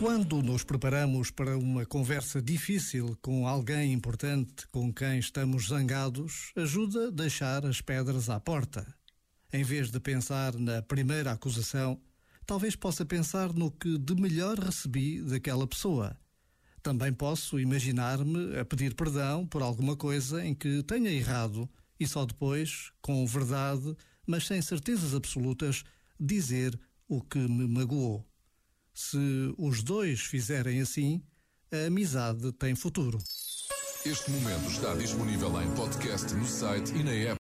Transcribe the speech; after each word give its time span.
Quando 0.00 0.40
nos 0.42 0.64
preparamos 0.64 1.30
para 1.30 1.58
uma 1.58 1.84
conversa 1.84 2.40
difícil 2.40 3.18
com 3.20 3.46
alguém 3.46 3.92
importante 3.92 4.66
com 4.68 4.90
quem 4.90 5.18
estamos 5.18 5.66
zangados, 5.68 6.52
ajuda 6.56 7.08
a 7.08 7.10
deixar 7.10 7.66
as 7.66 7.82
pedras 7.82 8.30
à 8.30 8.40
porta. 8.40 8.86
Em 9.52 9.62
vez 9.62 9.90
de 9.90 10.00
pensar 10.00 10.54
na 10.54 10.80
primeira 10.80 11.32
acusação, 11.32 12.00
talvez 12.46 12.74
possa 12.74 13.04
pensar 13.04 13.52
no 13.52 13.70
que 13.70 13.98
de 13.98 14.14
melhor 14.14 14.58
recebi 14.58 15.20
daquela 15.20 15.66
pessoa. 15.66 16.18
Também 16.82 17.12
posso 17.12 17.60
imaginar-me 17.60 18.58
a 18.58 18.64
pedir 18.64 18.94
perdão 18.94 19.46
por 19.46 19.60
alguma 19.60 19.94
coisa 19.94 20.42
em 20.42 20.54
que 20.54 20.82
tenha 20.84 21.10
errado 21.10 21.68
e 22.00 22.08
só 22.08 22.24
depois, 22.24 22.90
com 23.02 23.26
verdade, 23.26 23.94
mas 24.26 24.46
sem 24.46 24.62
certezas 24.62 25.14
absolutas, 25.14 25.84
dizer 26.18 26.80
o 27.06 27.20
que 27.20 27.38
me 27.38 27.68
magoou. 27.68 28.29
Se 28.94 29.54
os 29.56 29.82
dois 29.82 30.20
fizerem 30.20 30.80
assim, 30.80 31.22
a 31.72 31.86
amizade 31.86 32.52
tem 32.52 32.74
futuro. 32.74 33.18
Este 34.04 34.30
momento 34.30 34.70
está 34.70 34.94
disponível 34.94 35.60
em 35.60 35.70
podcast 35.74 36.34
no 36.34 36.46
site 36.46 36.90
e 36.94 37.02
na 37.02 37.12
app. 37.12 37.28